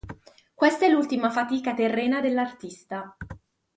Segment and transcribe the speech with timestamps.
[0.55, 3.15] Questa è l'ultima fatica terrena dell'artista.